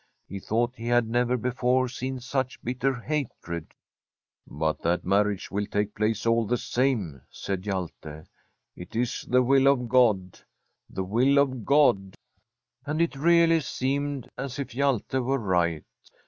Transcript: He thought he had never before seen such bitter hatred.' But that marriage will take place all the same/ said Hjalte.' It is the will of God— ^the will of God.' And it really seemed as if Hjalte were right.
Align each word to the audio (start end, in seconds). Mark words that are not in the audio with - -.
He 0.25 0.39
thought 0.39 0.73
he 0.75 0.87
had 0.87 1.07
never 1.07 1.37
before 1.37 1.87
seen 1.87 2.19
such 2.19 2.59
bitter 2.63 2.99
hatred.' 3.01 3.75
But 4.47 4.81
that 4.81 5.05
marriage 5.05 5.51
will 5.51 5.67
take 5.67 5.93
place 5.93 6.25
all 6.25 6.47
the 6.47 6.57
same/ 6.57 7.21
said 7.29 7.61
Hjalte.' 7.65 8.25
It 8.81 8.95
is 8.95 9.27
the 9.29 9.43
will 9.43 9.67
of 9.67 9.87
God— 9.87 10.39
^the 10.91 11.07
will 11.07 11.37
of 11.37 11.65
God.' 11.65 12.15
And 12.83 12.99
it 12.99 13.15
really 13.15 13.59
seemed 13.59 14.27
as 14.39 14.57
if 14.57 14.69
Hjalte 14.71 15.23
were 15.23 15.37
right. 15.37 15.85